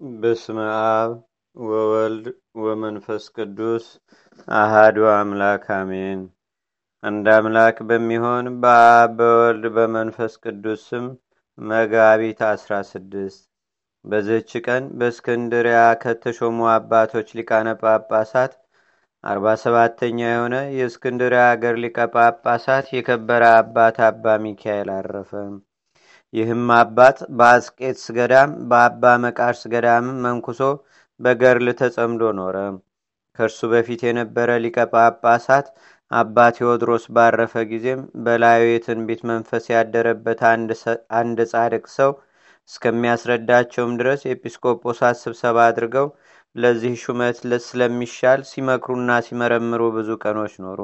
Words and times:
በስመ 0.00 0.58
አብ 0.74 1.10
ወወልድ 1.56 2.26
ወመንፈስ 2.60 3.24
ቅዱስ 3.36 3.86
አሃዱ 4.48 4.96
አምላክ 5.12 5.64
አሜን። 5.76 6.20
አንድ 7.02 7.26
አምላክ 7.34 7.76
በሚሆን 7.88 8.46
በአብ 8.62 9.10
በወልድ 9.18 9.64
በመንፈስ 9.76 10.32
ቅዱስ 10.44 10.80
ስም 10.88 11.06
መጋቢት 11.58 12.40
አስራ 12.48 12.72
ስድስት 12.90 13.42
በዝህች 14.04 14.52
ቀን 14.66 14.84
በእስክንድሪያ 14.98 15.80
ከተሾሙ 16.02 16.68
አባቶች 16.74 17.30
ሊቃነ 17.38 17.68
ጳጳሳት 17.82 18.54
አርባ 19.24 19.56
ሰባተኛ 19.62 20.20
የሆነ 20.28 20.56
የእስክንድሪያ 20.76 21.42
አገር 21.50 21.76
ሊቀ 21.84 21.98
ጳጳሳት 22.14 22.86
የከበረ 22.96 23.42
አባት 23.58 23.98
አባ 24.06 24.36
ሚካኤል 24.44 24.90
አረፈ። 24.96 25.32
ይህም 26.34 26.64
አባት 26.74 27.18
በአስቄትስ 27.38 28.04
ገዳም 28.16 28.50
በአባ 28.70 29.12
መቃርስ 29.24 29.62
ገዳም 29.72 30.06
መንኩሶ 30.24 30.60
በገርል 31.20 31.68
ተጸምዶ 31.80 32.22
ኖረ። 32.38 32.56
ከእርሱ 33.38 33.60
በፊት 33.72 34.00
የነበረ 34.06 34.50
ሊቀ 34.64 34.76
ጳጳሳት 34.92 35.66
አባ 36.10 36.36
ቴዎድሮስ 36.56 37.04
ባረፈ 37.16 37.54
ጊዜም 37.70 38.00
በላዩ 38.24 38.62
የትንቢት 38.68 39.20
መንፈስ 39.30 39.64
ያደረበት 39.74 40.40
አንድ 41.20 41.40
ጻድቅ 41.52 41.84
ሰው 41.98 42.10
እስከሚያስረዳቸውም 42.70 43.92
ድረስ 44.00 44.20
ኤጲስቆጶሳት 44.32 45.16
ስብሰባ 45.22 45.58
አድርገው 45.68 46.06
ለዚህ 46.56 46.94
ሹመት 47.02 47.36
ስለሚሻል 47.66 48.40
ሲመክሩና 48.50 49.20
ሲመረምሩ 49.26 49.82
ብዙ 49.96 50.10
ቀኖች 50.24 50.54
ኖሩ። 50.64 50.80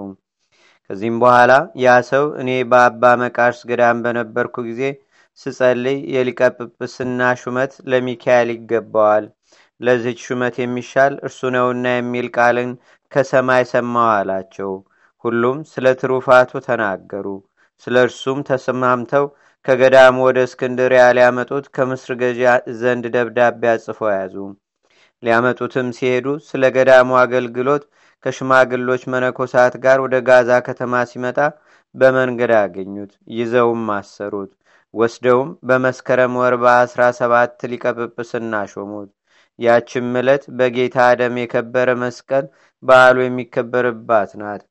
ከዚህም 0.91 1.17
በኋላ 1.23 1.53
ያ 1.83 1.95
ሰው 2.11 2.25
እኔ 2.41 2.51
በአባ 2.71 3.03
መቃርስ 3.23 3.61
ገዳም 3.71 4.03
በነበርኩ 4.05 4.57
ጊዜ 4.69 4.83
ስጸልይ 5.39 5.99
የሊቀ 6.13 6.41
ጵጵስና 6.59 7.21
ሹመት 7.41 7.73
ለሚካኤል 7.91 8.51
ይገባዋል፣ 8.55 9.25
ለዚች 9.81 10.21
ሹመት 10.27 10.55
የሚሻል 10.61 11.15
እርሱ 11.27 11.41
ነውና 11.55 11.87
የሚል 11.95 12.29
ቃልን 12.37 12.71
ከሰማይ 13.13 13.65
ሰማው 13.73 14.09
አላቸው። 14.15 14.73
ሁሉም 15.25 15.59
ስለ 15.73 15.87
ትሩፋቱ 16.01 16.61
ተናገሩ። 16.67 17.27
ስለ 17.85 17.97
እርሱም 18.07 18.39
ተስማምተው 18.49 19.25
ከገዳሙ 19.67 20.17
ወደ 20.27 20.39
እስክንድሪያ 20.49 21.05
ሊያመጡት 21.17 21.65
ከምስር 21.77 22.13
ገዢ 22.21 22.41
ዘንድ 22.81 23.05
ደብዳቤ 23.15 23.63
አጽፈው 23.73 24.11
ያዙ። 24.13 24.35
ሊያመጡትም 25.23 25.89
ሲሄዱ 25.97 26.27
ስለ 26.49 26.63
ገዳሙ 26.77 27.11
አገልግሎት 27.23 27.85
ከሽማግሎች 28.25 29.03
መነኮሳት 29.13 29.75
ጋር 29.85 29.99
ወደ 30.05 30.17
ጋዛ 30.29 30.51
ከተማ 30.69 31.03
ሲመጣ 31.11 31.39
በመንገድ 31.95 32.53
አገኙት። 32.61 33.13
ይዘውም 33.37 33.85
አሰሩት። 33.97 34.53
ወስደውም 34.97 35.51
በመስከረም 35.69 36.35
ወር 36.41 36.55
በአስራ 36.63 37.03
ሰባት 37.19 37.65
ሊቀ 37.73 37.85
ጵጵስና 37.99 38.63
ሾሙት። 38.73 39.11
ያችም 39.59 40.09
ዕለት 40.21 40.45
በጌታ 40.59 40.97
ደም 41.21 41.37
የከበረ 41.41 41.89
መስቀል 42.03 42.45
በዓሉ 42.83 43.17
የሚከበርባት 43.25 44.31
ናት። 44.41 44.63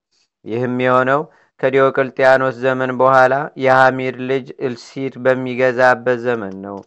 ይህም 0.45 0.75
የሆነው 0.85 1.21
ከዲዮቅልጥያኖስ 1.59 2.55
ዘመን 2.63 2.91
በኋላ 2.99 3.33
የሐሚድ 3.63 4.17
ልጅ 4.29 4.47
እልሲድ 4.67 5.13
በሚገዛበት 5.25 6.19
ዘመን 6.25 6.55
ነው። 6.65 6.77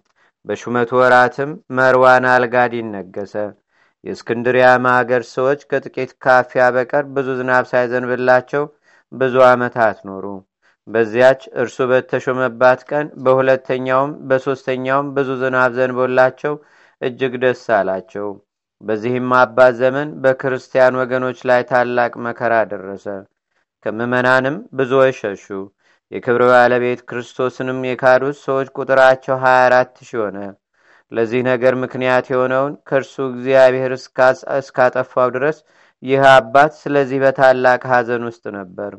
በሹመቱ 0.46 0.90
ወራትም 1.00 1.50
መርዋን 1.76 2.26
አልጋዲን 2.32 2.92
ነገሰ። 2.96 3.34
የእስክንድሪያ 4.04 4.66
ማገር 4.84 5.22
ሰዎች 5.32 5.60
ከጥቂት 5.70 6.10
ካፊያ 6.24 6.64
በቀር 6.74 7.04
ብዙ 7.16 7.28
ዝናብ 7.38 7.64
ሳይዘንብላቸው 7.72 8.64
ብዙ 9.12 9.34
ዓመታት 9.48 9.98
ኖሩ። 10.08 10.24
በዚያች 10.88 11.40
እርሱ 11.60 11.86
በተሾመባት 11.90 12.80
ቀን 12.90 13.06
በሁለተኛውም 13.24 14.12
በሦስተኛውም 14.28 15.08
ብዙ 15.16 15.30
ዝናብ 15.40 15.72
ዘንቦላቸው 15.78 16.54
እጅግ 17.02 17.34
ደስ 17.42 17.64
አላቸው። 17.76 18.28
በዚህም 18.82 19.32
አባት 19.38 19.74
ዘመን 19.80 20.08
በክርስቲያን 20.22 20.98
ወገኖች 21.00 21.38
ላይ 21.50 21.62
ታላቅ 21.70 22.12
መከራ 22.26 22.54
ደረሰ። 22.72 23.06
ከምዕመናንም 23.86 24.56
ብዙዎች 24.78 25.16
ሸሹ። 25.20 25.46
የክብር 26.12 26.42
ባለቤት 26.50 27.00
ክርስቶስንም 27.08 27.80
የካዱት 27.86 28.36
ሰዎች 28.44 28.68
ቁጥራቸው 28.76 29.36
24 29.42 30.00
ሺህ 30.02 30.20
ሆነ። 30.22 30.38
ለዚህ 31.12 31.42
ነገር 31.48 31.74
ምክንያት 31.82 32.26
የሆነውን 32.30 32.72
ከእርሱ 32.88 33.14
እግዚአብሔር 33.30 33.92
እስካጠፋው 34.58 35.28
ድረስ 35.36 35.58
ይህ 36.02 36.22
አባት 36.32 36.72
ስለዚህ 36.80 37.18
በታላቅ 37.22 37.80
ሐዘን 37.92 38.24
ውስጥ 38.28 38.44
ነበር። 38.56 38.92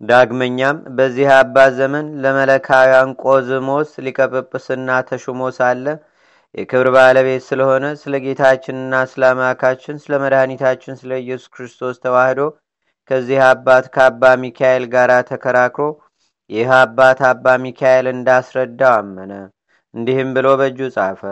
ዳግመኛም 0.00 0.76
በዚህ 0.96 1.28
አባት 1.34 1.72
ዘመን 1.78 2.06
ለመለካውያን 2.22 3.10
ቆዝሞስ 3.24 3.90
ሊቀጵጵስና 4.06 4.90
ተሹሞ 5.08 5.50
ሳለ 5.58 5.86
የክብር 6.54 6.88
ባለቤት 6.94 7.42
ስለሆነ 7.48 7.86
ስለ 8.00 8.14
ጌታችንና 8.24 9.02
ስለ 9.10 9.22
አምላካችን 9.30 10.00
ስለ 10.04 10.12
መድኃኒታችን 10.22 10.98
ስለ 11.00 11.12
ኢየሱስ 11.22 11.50
ክርስቶስ 11.54 12.00
ተዋህዶ 12.04 12.40
ከዚህ 13.10 13.40
አባት 13.50 13.84
ከአባ 13.94 14.32
ሚካኤል 14.42 14.84
ጋር 14.94 15.12
ተከራክሮ 15.30 15.86
ይህ 16.50 16.70
አባት 16.80 17.20
አባ 17.28 17.54
ሚካኤል 17.64 18.06
እንዳስረዳው 18.12 18.94
አመነ። 18.96 19.32
እንዲህም 19.94 20.30
ብሎ 20.36 20.48
በእጁ 20.60 20.80
ጻፈ። 20.96 21.22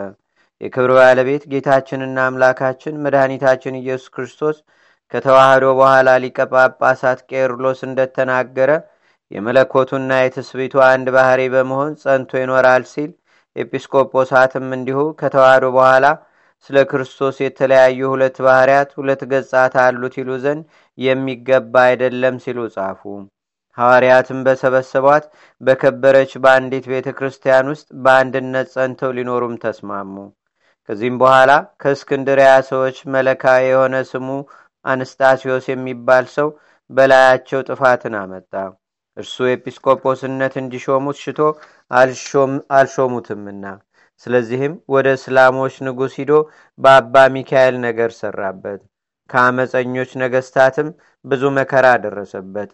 የክብር 0.61 0.91
ባለቤት 0.97 1.43
ጌታችንና 1.51 2.19
አምላካችን 2.29 3.01
መድኃኒታችን 3.03 3.79
ኢየሱስ 3.81 4.09
ክርስቶስ 4.15 4.57
ከተዋህዶ 5.13 5.65
በኋላ 5.77 6.09
ሊቀ 6.23 6.39
ጳጳሳት 6.53 7.19
ቄርሎስ 7.31 7.79
እንደተናገረ 7.87 8.71
የመለኮቱና 9.31 10.11
የትስቢቱ 10.19 10.75
አንድ 10.87 11.07
ባህሪ 11.15 11.41
በመሆን 11.53 11.91
ጸንቶ 12.03 12.31
ይኖራል 12.41 12.83
ሲል 12.91 13.11
ኤጲስቆጶሳትም 13.55 14.67
እንዲሁ 14.77 14.99
ከተዋህዶ 15.19 15.65
በኋላ 15.75 16.05
ስለ 16.69 16.77
ክርስቶስ 16.89 17.35
የተለያዩ 17.41 17.99
ሁለት 18.13 18.37
ባህርያት 18.45 18.89
ሁለት 18.99 19.21
ገጻት 19.31 19.75
አሉት 19.83 20.15
ይሉ 20.19 20.31
ዘንድ 20.43 20.63
የሚገባ 20.97 21.73
አይደለም 21.89 22.35
ሲሉ 22.45 22.59
ጻፉ። 22.75 23.01
ሐዋርያትም 23.77 24.39
በሰበሰቧት 24.45 25.25
በከበረች 25.61 26.31
በአንዲት 26.43 26.85
ቤተ 26.91 27.07
ክርስቲያን 27.17 27.69
ውስጥ 27.73 27.87
በአንድነት 28.05 28.67
ጸንተው 28.75 29.11
ሊኖሩም 29.17 29.53
ተስማሙ። 29.63 30.15
ከዚህም 30.89 31.19
በኋላ 31.21 31.51
ከእስክንድሪያ 31.81 32.51
ሰዎች 32.69 32.97
መለካዊ 33.15 33.63
የሆነ 33.69 33.95
ስሙ 34.11 34.27
አንስጣሲዮስ 34.85 35.65
የሚባል 35.69 36.25
ሰው 36.35 36.49
በላያቸው 36.89 37.59
ጥፋትን 37.69 38.15
አመጣ። 38.21 38.53
እርሱ 39.17 39.35
ኤጲስቆጶስነት 39.53 40.53
እንዲሾሙት 40.61 41.17
ሽቶ 41.23 41.39
አልሾሙትምና፣ 42.71 43.65
ስለዚህም 44.25 44.73
ወደ 44.93 45.07
እስላሞች 45.17 45.75
ንጉሥ 45.87 46.13
ሂዶ 46.19 46.31
በአባ 46.79 47.15
ሚካኤል 47.35 47.75
ነገር 47.85 48.11
ሰራበት። 48.19 48.79
ከአመፀኞች 49.29 50.11
ነገስታትም 50.21 50.87
ብዙ 51.25 51.43
መከራ 51.57 51.87
ደረሰበት። 52.03 52.69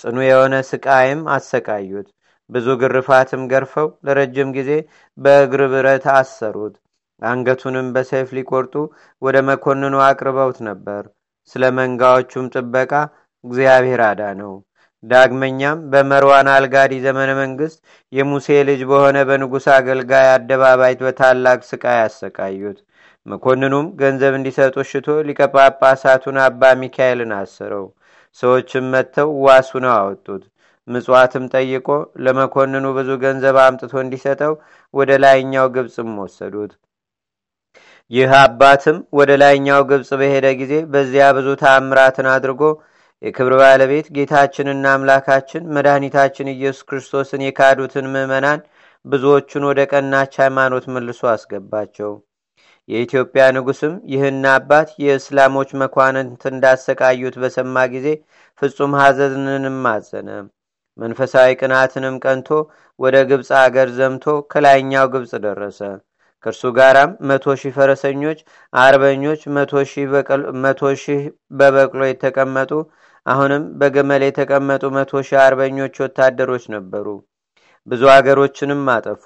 ጽኑ 0.00 0.16
የሆነ 0.24 0.54
ስቃይም 0.68 1.20
አሰቃዩት። 1.34 2.08
ብዙ 2.50 2.66
ግርፋትም 2.82 3.42
ገርፈው 3.50 3.88
ለረጅም 4.06 4.50
ጊዜ 4.56 4.70
በእግር 5.18 5.62
ብረት 5.72 6.06
አሰሩት። 6.14 6.74
አንገቱንም 7.22 7.86
በሰይፍ 7.94 8.28
ሊቆርጡ 8.36 8.74
ወደ 9.22 9.36
መኮንኑ 9.48 9.94
አቅርበውት 10.06 10.58
ነበር። 10.68 11.02
ስለ 11.54 11.64
መንጋዎቹም 11.78 12.46
ጥበቃ 12.54 12.92
እግዚአብሔር 13.44 14.00
አዳነው። 14.06 14.54
ዳግመኛም 15.04 15.78
በመርዋን 15.90 16.48
አልጋዲ 16.54 16.92
ዘመነ 17.04 17.30
መንግስት 17.40 17.78
የሙሴ 18.12 18.46
ልጅ 18.68 18.80
በሆነ 18.90 19.18
በንጉሥ 19.28 19.66
አገልጋይ 19.76 20.26
አደባባይ 20.34 20.94
በታላቅ 21.02 21.58
ስቃይ 21.68 21.98
አሰቃዩት። 22.04 22.78
መኮንኑም 23.26 23.86
ገንዘብ 24.00 24.32
እንዲሰጡ 24.36 24.76
ሽቶ 24.90 25.08
ሊቀ 25.28 25.40
ጳጳሳቱን 25.54 26.36
አባ 26.44 26.62
ሚካኤልን 26.80 27.32
አስረው። 27.38 27.86
ሰዎችም 28.38 28.86
መጥተው 28.92 29.30
ዋሱ 29.44 29.70
ነው 29.84 29.92
አወጡት። 29.96 30.42
ምጽዋትም 30.88 31.44
ጠይቆ 31.54 31.88
ለመኮንኑ 32.24 32.84
ብዙ 32.98 33.10
ገንዘብ 33.24 33.56
አምጥቶ 33.64 33.94
እንዲሰጠው 34.02 34.52
ወደ 34.94 35.10
ላይኛው 35.24 35.66
ግብፅም 35.74 36.12
ወሰዱት። 36.22 36.72
ይህ 38.10 38.30
አባትም 38.38 38.98
ወደ 39.18 39.30
ላይኛው 39.40 39.80
ግብፅ 39.88 40.10
በሄደ 40.20 40.46
ጊዜ 40.60 40.74
በዚያ 40.92 41.24
ብዙ 41.36 41.48
ታምራትን 41.62 42.28
አድርጎ 42.34 42.62
የክብር 43.22 43.54
ባለቤት 43.60 44.06
ጌታችንና 44.16 44.84
አምላካችን 44.94 45.68
መድኃኒታችን 45.76 46.52
ኢየሱስ 46.52 46.86
ክርስቶስን 46.88 47.44
የካዱትን 47.44 48.06
ምዕመናን 48.14 48.60
ብዙዎቹን 49.04 49.66
ወደ 49.70 49.80
ቀናች 49.92 50.32
ሃይማኖት 50.42 50.86
መልሶ 50.94 51.20
አስገባቸው። 51.32 52.10
የኢትዮጵያ 52.88 53.44
ንጉስም 53.56 53.94
ይህን 54.12 54.42
አባት 54.54 54.90
የእስላሞች 55.04 55.70
መኳንንት 55.82 56.42
እንዳሰቃዩት 56.52 57.36
በሰማ 57.42 57.86
ጊዜ 57.94 58.06
ፍጹም 58.62 58.92
ሐዘንንም 59.00 59.80
አዘነ። 59.92 60.28
መንፈሳዊ 60.98 61.50
ቅናትንም 61.60 62.14
ቀንቶ 62.24 62.48
ወደ 63.00 63.16
ግብፅ 63.30 63.50
አገር 63.60 63.90
ዘምቶ 63.98 64.24
ከላይኛው 64.52 65.06
ግብፅ 65.14 65.32
ደረሰ። 65.44 65.80
ከእርሱ 66.46 66.62
ጋራም 66.76 67.10
መቶ 67.28 67.54
ሺህ 67.60 67.72
ፈረሰኞች፣ 67.76 68.38
አርበኞች፣ 68.72 69.40
መቶ 69.54 70.82
ሺህ 70.96 71.20
በበቅሎ 71.58 72.00
የተቀመጡ 72.08 72.72
አሁንም 73.26 73.62
በገመል 73.80 74.22
የተቀመጡ 74.26 74.82
መቶ 74.96 75.22
ሺህ 75.28 75.38
አርበኞች 75.44 75.94
ወታደሮች 76.04 76.64
ነበሩ። 76.74 77.06
ብዙ 77.88 78.02
አገሮችንም 78.14 78.82
አጠፉ፣ 78.94 79.24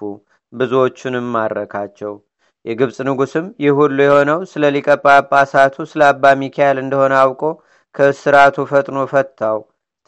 ብዙዎቹንም 0.52 1.26
ማረካቸው። 1.34 2.14
የግብፅ 2.64 2.98
ንጉስም 3.06 3.46
ይህ 3.62 3.72
ሁሉ 3.78 3.96
የሆነው 4.04 4.40
ስለ 4.50 4.64
ሊቀ 4.74 4.88
ጳጳሳቱ 5.04 5.76
ስለ 5.90 6.02
አባ 6.10 6.24
ሚካኤል 6.40 6.78
እንደሆነ 6.82 7.14
አውቆ 7.22 7.42
ከእስራቱ 7.94 8.56
ፈጥኖ 8.70 8.98
ፈታው፣ 9.12 9.58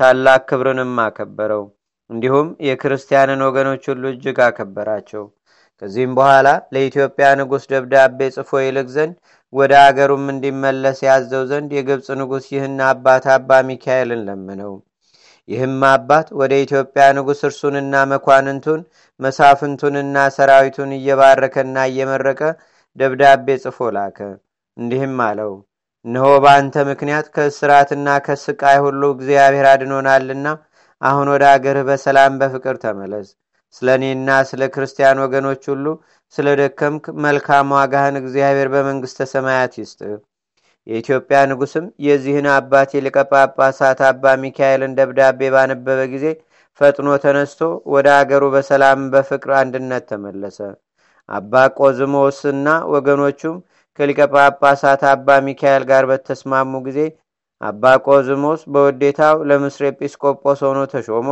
ታላቅ 0.00 0.40
ክብርንም 0.50 0.94
አከበረው። 1.04 1.64
እንዲሁም 2.10 2.48
የክርስቲያንን 2.68 3.40
ወገኖች 3.46 3.84
ሁሉ 3.90 4.04
እጅግ 4.12 4.38
አከበራቸው። 4.46 5.24
ከዚህም 5.82 6.12
በኋላ 6.16 6.48
ለኢትዮጵያ 6.74 7.28
ንጉሥ 7.40 7.64
ደብዳቤ 7.72 8.18
ጽፎ 8.34 8.50
ይልክ 8.64 8.88
ዘንድ 8.94 9.14
ወደ 9.52 9.72
አገሩም 9.82 10.24
እንዲመለስ 10.32 10.98
ያዘው 11.06 11.42
ዘንድ 11.50 11.70
የግብፅ 11.76 12.08
ንጉሥ 12.20 12.46
ይህን 12.54 12.78
አባት 12.88 13.24
አባ 13.34 13.60
ሚካኤልን 13.68 14.22
ለመነው። 14.28 14.74
ይህም 15.48 15.80
አባት 15.88 16.28
ወደ 16.40 16.52
ኢትዮጵያ 16.64 17.04
ንጉሥ 17.16 17.40
እርሱንና 17.48 17.94
መኳንንቱን 18.12 18.80
መሳፍንቱንና 19.20 20.16
ሰራዊቱን 20.36 20.92
እየባረከና 20.98 21.76
እየመረቀ 21.90 22.40
ደብዳቤ 22.96 23.46
ጽፎ 23.64 23.88
ላከ። 23.96 24.18
እንዲህም 24.76 25.18
አለው፣ 25.24 25.52
እነሆ 26.04 26.26
በአንተ 26.44 26.76
ምክንያት 26.88 27.26
ከእስራትና 27.34 28.08
ከስቃይ 28.26 28.78
ሁሉ 28.84 29.02
እግዚአብሔር 29.14 29.66
አድኖናልና 29.70 30.46
አሁን 31.02 31.28
ወደ 31.34 31.44
አገርህ 31.52 31.86
በሰላም 31.88 32.38
በፍቅር 32.40 32.76
ተመለስ። 32.84 33.28
ስለ 33.76 33.88
እኔና 33.98 34.28
ስለ 34.50 34.62
ክርስቲያን 34.74 35.22
ወገኖች 35.24 35.62
ሁሉ 35.72 35.86
ስለ 36.34 36.46
ደከምክ 36.60 37.04
መልካም 37.24 37.72
ዋጋህን 37.76 38.16
እግዚአብሔር 38.20 38.68
በመንግሥተ 38.74 39.26
ሰማያት 39.32 39.74
ይስጥ። 39.80 40.00
የኢትዮጵያ 40.86 41.38
ንጉሥም 41.50 41.84
የዚህን 42.06 42.46
አባት 42.54 42.90
የሊቀ 42.96 43.18
ጳጳሳት 43.30 44.00
አባ 44.08 44.34
ሚካኤልን 44.42 44.96
ደብዳቤ 44.98 45.40
ባነበበ 45.54 46.00
ጊዜ 46.14 46.26
ፈጥኖ 46.80 47.08
ተነስቶ 47.22 47.60
ወደ 47.92 48.08
አገሩ 48.18 48.44
በሰላም 48.54 49.02
በፍቅር 49.12 49.50
አንድነት 49.60 50.04
ተመለሰ። 50.10 50.58
አባ 51.28 51.52
ቆዝሞስና 51.78 52.66
ወገኖቹም 52.94 53.56
ከሊቀ 53.98 54.20
ጳጳሳት 54.34 55.02
አባ 55.12 55.36
ሚካኤል 55.46 55.84
ጋር 55.90 56.04
በተስማሙ 56.10 56.80
ጊዜ 56.86 57.00
አባ 57.60 57.84
ቆዝሞስ 58.06 58.62
በውዴታው 58.72 59.36
ለምስር 59.48 59.84
ኤጲስቆጶስ 59.90 60.60
ሆኖ 60.66 60.80
ተሾሞ 60.92 61.28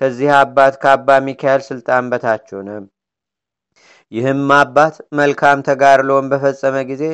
ከዚህ 0.00 0.30
አባት 0.38 0.74
ከአባ 0.82 1.08
ሚካኤል 1.26 1.62
ስልጣን 1.68 2.04
በታች 2.10 2.46
ሆነ። 2.56 2.70
ይህም 4.12 4.42
አባት 4.58 4.96
መልካም 5.18 5.64
ተጋድሎውን 5.68 6.26
በፈጸመ 6.32 6.76
ጊዜ 6.90 7.04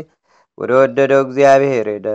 ወደ 0.58 0.70
ወደደው 0.81 1.23
እግዚአብሔር 1.26 1.87
ሄደ። 1.93 2.08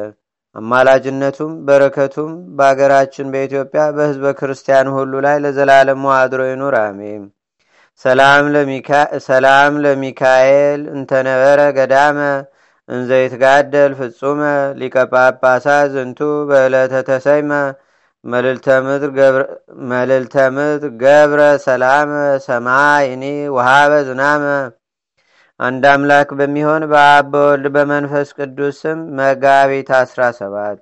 አማላጅነቱም 0.55 1.53
በረከቱም 1.67 2.29
በአገራችን 2.57 3.31
በኢትዮጵያ 3.33 3.81
በሕዝበ 3.95 4.27
ክርስቲያን 4.39 4.87
ሁሉ 4.95 5.13
ላይ 5.25 5.35
ለዘላለም 5.43 6.05
አድሮ 6.15 6.41
ይኑር፣ 6.49 6.75
አሜን። 6.81 7.23
ሰላም 9.25 9.73
ለሚካኤል 9.83 10.81
እንተነበረ 10.95 11.59
ገዳመ 11.77 12.17
እንዘይትጋደል 12.89 13.93
ፍጹመ 13.99 14.41
ሊቀ 14.79 14.95
ጳጳሳት 15.11 15.87
ዝንቱ 15.95 16.19
በዕለተ 16.49 16.93
ተሰይመ 17.09 17.51
መልልተ 18.27 18.67
ምድር 20.47 20.89
ገብረ 21.01 21.41
ሰላም 21.65 22.09
ሰማይኒ 22.45 23.23
ውሃበ 23.55 23.91
ዝናመ 24.07 24.43
አንድ 25.59 25.83
አምላክ 25.91 26.29
በሚሆን 26.39 26.83
በአብ 26.91 27.29
በወልድ 27.33 27.65
በመንፈስ 27.75 28.29
ቅዱስ 28.37 28.75
ስም 28.81 28.99
መጋቢት 29.19 29.89
አስራ 29.99 30.27
ሰባት 30.39 30.79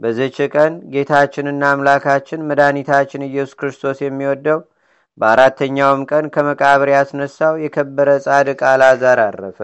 በዝች 0.00 0.38
ቀን 0.54 0.72
ጌታችንና 0.94 1.64
አምላካችን 1.72 2.46
መድኃኒታችን 2.48 3.26
ኢየሱስ 3.28 3.58
ክርስቶስ 3.60 3.98
የሚወደው 4.02 4.60
በአራተኛውም 5.18 6.00
ቀን 6.10 6.24
ከመቃብር 6.34 6.88
ያስነሳው 6.94 7.54
የከበረ 7.64 8.08
ጻድቅ 8.24 8.60
አልዓዛር 8.72 9.20
አረፈ። 9.26 9.60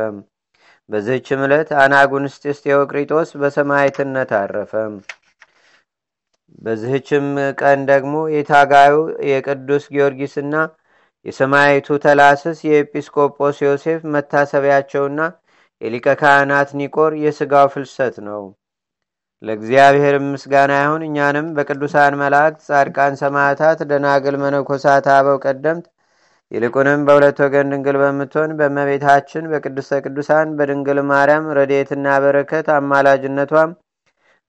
በዝችም 0.90 1.42
ዕለት 1.46 1.70
አናጉንስጢስ 1.82 2.62
ቴዎቅሪጦስ 2.64 3.30
በሰማዕትነት 3.42 4.32
አረፈ። 4.40 4.72
በዚህችም 6.58 7.26
ቀን 7.60 7.80
ደግሞ 7.90 8.14
የታጋዩ 8.34 8.94
የቅዱስ 9.30 9.84
ጊዮርጊስና 9.92 10.54
የሰማይቱ 11.26 11.98
ተላስስ 12.04 12.58
የኤጲስቆጶስ 12.68 13.56
ዮሴፍ 13.64 14.00
መታሰቢያቸውና 14.14 15.20
የሊቀ 15.82 16.08
ካህናት 16.20 16.70
ኒቆር 16.80 17.12
የሥጋው 17.22 17.68
ፍልሰት 17.74 18.16
ነው። 18.26 18.42
ለእግዚአብሔር 19.42 20.16
ምስጋና 20.24 20.72
ይሁን። 20.82 21.02
እኛንም 21.06 21.46
በቅዱሳን 21.56 22.18
መላእክት፣ 22.20 22.60
ጻድቃን፣ 22.68 23.14
ሰማዕታት፣ 23.22 23.78
ደናግል፣ 23.90 24.36
መነኮሳት፣ 24.42 25.06
አበው 25.14 25.38
ቀደምት 25.44 25.86
ይልቁንም 26.52 27.00
በሁለት 27.06 27.38
ወገን 27.44 27.70
ድንግል 27.72 27.96
በምትሆን 28.00 28.50
በእመቤታችን 28.58 29.44
በቅድስተ 29.52 30.00
ቅዱሳን 30.04 30.48
በድንግል 30.58 30.98
ማርያም 31.10 31.46
ረድኤትና 31.58 32.06
በረከት 32.24 32.66
አማላጅነቷም 32.76 33.70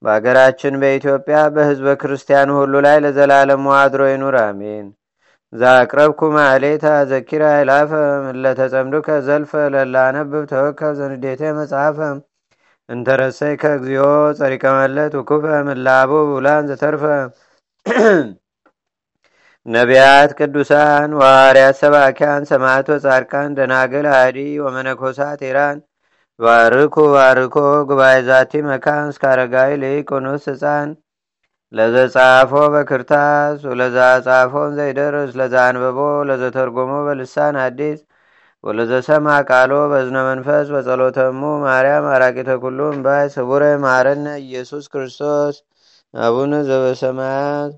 በአገራችን 0.03 0.73
በኢትዮጵያ 0.81 1.37
በሕዝበ 1.55 1.89
ክርስቲያኑ 2.01 2.49
ሁሉ 2.59 2.73
ላይ 2.85 2.97
ለዘላለሙ 3.03 3.65
አድሮ 3.77 4.01
ይኑር፣ 4.09 4.35
አሜን። 4.41 4.85
ዛቅረብኩ 5.53 6.19
ማሌታ 6.35 6.85
ዘኪራ 7.09 7.43
ይላፈ 7.59 7.91
ለተጸምዱከ 8.43 9.07
ዘልፈ 9.27 9.51
ለላነብብ 9.73 10.43
ተወከብ 10.51 10.93
ዘንዴቴ 10.99 11.41
መጽሐፈ 11.59 11.97
እንተረሰይ 12.89 13.53
ከእግዚኦ 13.61 14.05
ጸሪቀ 14.39 14.63
መለት 14.77 15.13
ውኩፈ 15.19 15.45
ምላቡ 15.67 16.11
ብውላን 16.29 16.67
ዘተርፈ 16.71 17.03
ነቢያት፣ 19.65 20.31
ቅዱሳን፣ 20.39 21.11
ዋርያት፣ 21.19 21.75
ሰባኪያን፣ 21.81 22.43
ሰማዕቶ፣ 22.49 22.89
ጻድቃን፣ 23.05 23.51
ደናግል፣ 23.57 24.07
አዲ 24.15 24.37
ወመነኮሳት 24.65 25.41
ኢራን 25.49 25.77
ባርኩ 26.39 26.95
ባርኮ 27.13 27.55
ጉባኤ 27.89 28.15
ዛቲ 28.27 28.61
መካን 28.67 29.03
እስከ 29.11 29.23
አረጋዊ 29.31 29.71
ልይቁኑስ 29.81 30.45
ህፃን 30.51 30.89
ለዘጻፎ 31.73 32.51
በክርታስ 32.73 33.59
ወለዛ 33.69 33.97
ጻፎን 34.25 34.71
ዘይደርስ 34.77 35.31
ለዛ 35.39 35.55
አንበቦ 35.67 35.99
ለዘተርጎሞ 36.29 36.91
በልሳን 37.07 37.55
አዲስ 37.65 37.99
ወለዘሰማ 38.63 39.27
ቃሎ 39.49 39.71
በዝነ 39.91 40.17
መንፈስ 40.29 40.67
በጸሎተሙ 40.73 41.41
ማርያም 41.65 42.05
አራቂተ 42.13 42.49
ኩሉ 42.63 42.79
እምባይ 42.93 43.25
ስቡረ 43.35 43.63
ማረነ 43.85 44.27
ኢየሱስ 44.45 44.85
ክርስቶስ 44.93 45.55
አቡነ 46.13 46.53
ዘበሰማያት 46.69 47.73